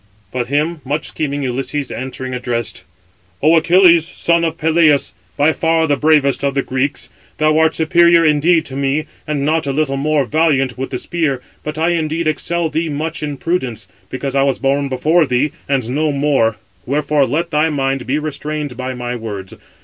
But 0.33 0.47
him 0.47 0.81
much 0.83 1.09
scheming 1.09 1.43
Ulysses 1.43 1.91
answering, 1.91 2.33
addressed: 2.33 2.83
"O 3.43 3.55
Achilles, 3.55 4.07
son 4.07 4.43
of 4.43 4.57
Peleus, 4.57 5.13
by 5.37 5.53
far 5.53 5.85
the 5.85 5.95
bravest 5.95 6.43
of 6.43 6.55
the 6.55 6.63
Greeks, 6.63 7.09
thou 7.37 7.59
art 7.59 7.75
superior 7.75 8.25
indeed 8.25 8.65
to 8.65 8.75
me, 8.75 9.05
and 9.27 9.45
not 9.45 9.67
a 9.67 9.71
little 9.71 9.97
more 9.97 10.25
valiant 10.25 10.75
with 10.75 10.89
the 10.89 10.97
spear, 10.97 11.39
but 11.63 11.77
I 11.77 11.89
indeed 11.89 12.27
excel 12.27 12.67
thee 12.67 12.89
much 12.89 13.21
in 13.21 13.37
prudence; 13.37 13.87
because 14.09 14.33
I 14.33 14.41
was 14.41 14.57
born 14.57 14.89
before 14.89 15.27
thee, 15.27 15.51
and 15.69 15.87
know 15.91 16.11
more: 16.11 16.55
wherefore 16.87 17.27
let 17.27 17.51
thy 17.51 17.69
mind 17.69 18.07
be 18.07 18.17
restrained 18.17 18.75
by 18.75 18.95
my 18.95 19.15
words. 19.15 19.53